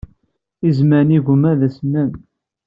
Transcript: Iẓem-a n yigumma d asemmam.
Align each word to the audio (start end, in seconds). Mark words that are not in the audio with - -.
Iẓem-a 0.67 0.99
n 1.07 1.13
yigumma 1.13 1.51
d 1.59 1.61
asemmam. 1.67 2.11